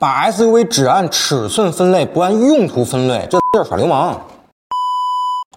[0.00, 4.18] 把 SUV 只按尺寸分类，不按用途分类，这就是耍流氓。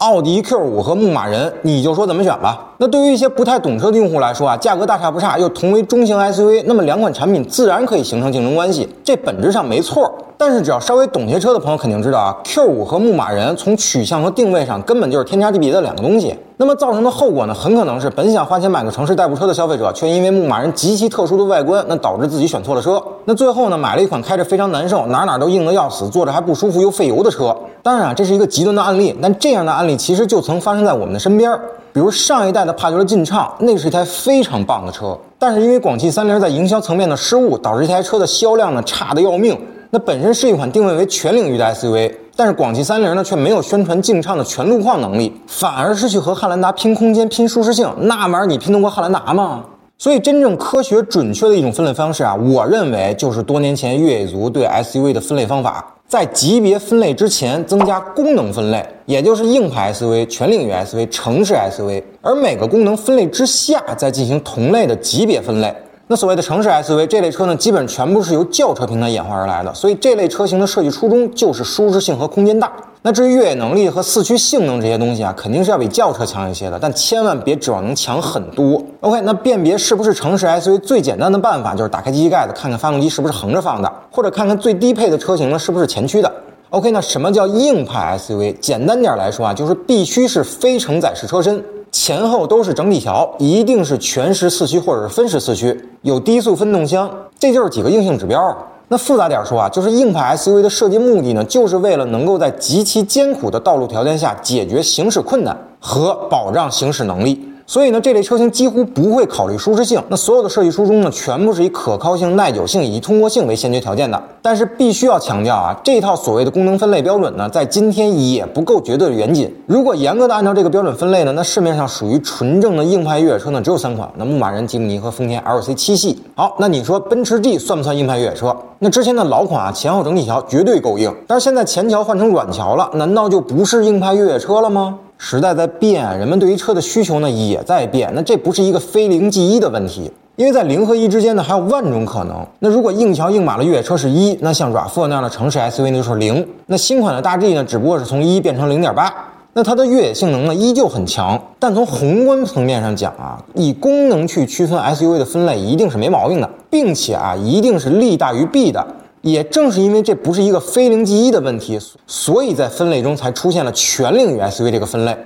[0.00, 2.74] 奥迪 Q5 和牧马人，你就说怎么选吧。
[2.78, 10.12] 那对于一些不太懂车的用户来说啊，价格大差不差，又同为中型 SUV，那么两款产品自然可以形成竞争关系，这本质上没错。
[10.36, 16.36] 但是只要稍微懂些车的朋友肯定知道啊，Q5 和牧马人从取向和定位上根本就是天差地别的两个东西。
[16.58, 23.02] 那么造成的后果呢，很可能是本想花钱买个城市代步车的消费者，却因为牧马人极其特殊的外观，那导致自己选错了车。
[23.24, 27.56] 那最后呢，买了一款开着非常难受，哪哪都硬得要死，坐着还不舒服又费油的车。
[27.82, 31.50] 当然啊，这是一个极端的案例，但这样的案例其实就曾发生在我们的身边。
[31.92, 39.58] 比如上一代的帕杰罗劲畅，那是一台非常棒的车，但是因为广汽三菱在营销层面的失误，导致这台车的销量呢差得要命。
[39.90, 47.88] 那本身是一款定位为全领域的 SUV，但是广汽三菱呢却没有宣传劲畅的全路况能力，反而是去和汉兰达拼空间、拼舒适性。
[48.00, 49.64] 那玩意儿你拼得过汉兰达吗？
[49.98, 65.72] 所以真正科学准确的一种分类方式啊，我认为就是多年前越野族对 SUV 的分类方法，在级别分类之前增加功能分类，也就是硬派 SUV、全领域 SUV、城市 SUV，而每个功能分类之下再进行同类的级别分类。
[66.08, 72.70] 那所谓的城市 SUV 这类车呢，基本全部是由轿车平台演化而来的，所以这类车型的设计初衷就是舒适性和空间大。
[73.04, 78.82] 那至于越野能力和四驱性能这些东西啊，肯定是要比轿车强一些的，但千万别指望能强很多。
[79.00, 86.30] OK，那辨别是不是城市 SUV 最简单的办法就是打开机器盖子，看看发动机是不是横着放的，或者看看最低配的车型呢是不是前驱的。
[86.70, 88.56] OK，那什么叫硬派 SUV？
[88.60, 91.62] 简单点来说啊，就是必须是非承载式车身。
[91.92, 98.56] 前后都是整体桥，一定是全时四驱或者是分时四驱，有低速分动箱，这就是几个硬性指标。
[98.88, 107.46] 那复杂点说啊，就是硬派 SUV 的设计目的呢，就是为了能够在极其艰苦的道路条件下解决行驶困难和保障行驶能力。
[107.66, 110.02] 所以呢，这类车型几乎不会考虑舒适性。
[110.08, 114.20] 那所有的设计初衷呢，全部是以可靠性、耐久性以及通过性为先决条件的。
[114.42, 119.54] 但是必须要强调啊，这套所谓的功能分类标准呢，在今天也不够绝对的严谨。
[119.66, 126.22] 如果严格的按照这个标准分类呢，那市面上属于纯正的硬派越野车呢，只有三款：那牧马人、吉姆尼和丰田 LC 七系。
[126.34, 128.56] 好，那你说奔驰 G 算不算硬派越野车？
[128.80, 131.14] 那之前的老款啊，前后整体桥绝对够硬。
[131.26, 134.98] 但是现在前桥换成软桥了，难道就不是硬派越野车了吗？
[135.24, 138.10] 时代在变，人们对于车的需求呢也在变。
[138.12, 142.44] 那这不是一个非零即一的问题，因为在零和一之间呢还有万种可能。
[142.58, 146.44] 那如果硬桥硬马的越野车是一，那像 RAV4 那样的城市 SUV 呢就是零。
[146.66, 149.14] 那新款的大 G 呢只不过是从一变成零点八，
[149.52, 151.40] 那它的越野性能呢依旧很强。
[151.60, 158.84] 但从宏观层面上讲啊，以功能去区分 SUV 的分类一定是没毛病的，并且啊一定是利大于弊的。
[159.22, 165.16] 也正是因为这不是一个非零即一的问题，所以在分类中才出现了全领域 SUV 这个分类。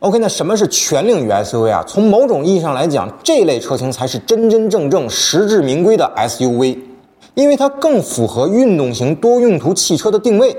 [0.00, 1.82] OK，那什么是全领域 SUV 啊？
[1.88, 6.78] 从某种意义上来讲，这类车型才是真真正正实至名归的 SUV，
[7.34, 10.54] 因为它更符合运动型多用途汽车的定位。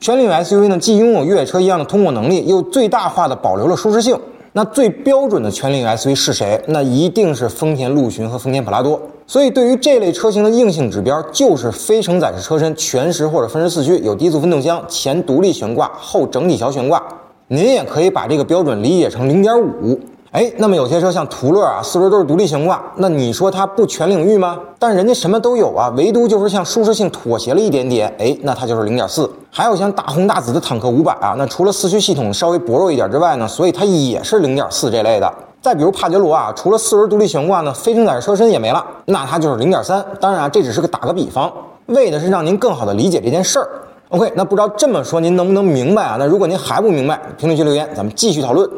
[0.00, 4.18] 全领域 SUV 呢，既拥有越野车一样的通过能力，又最大化的保留了舒适性。
[4.52, 6.60] 那最标准的全领域 SUV 是谁？
[6.68, 9.00] 那一定是丰田陆巡和丰田普拉多。
[9.30, 17.00] 所以，对于这类车型的硬性指标，就是非承载式车身，全时或者分时四驱，有低速分动箱，前独立悬挂，后整体桥悬挂。
[17.46, 19.96] 您也可以把这个标准理解成零点五。
[20.32, 24.58] 哎，那么有些车像途乐啊，四轮都是独立悬挂，那你说它不全领域吗？
[24.80, 28.12] 但人家什么都有啊，唯独就是向舒适性妥协了一点点。
[28.18, 29.30] 哎，那它就是零点四。
[29.52, 35.32] 还有像大红大紫的坦克五百啊，那除了四驱系统稍微薄弱一点之外呢，所以它也是零点四这类的。
[35.62, 40.02] 再比如帕杰罗啊，除了四轮独立悬挂呢，非承载车身也没了，那它就是零点三。
[40.18, 41.52] 当然啊，这只是个打个比方，
[41.86, 43.68] 为的是让您更好的理解这件事儿。
[44.08, 46.16] OK，那不知道这么说您能不能明白啊？
[46.18, 48.68] 那如果您还不明白，评论区留言，咱们继续讨论。